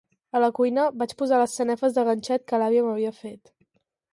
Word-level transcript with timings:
A 0.37 0.39
la 0.43 0.47
cuina 0.59 0.85
vaig 1.01 1.13
posar 1.19 1.39
les 1.43 1.53
sanefes 1.61 1.99
de 1.99 2.07
ganxet 2.09 2.47
que 2.53 2.63
l’àvia 2.63 2.87
m’havia 2.89 3.13
fet. 3.21 3.55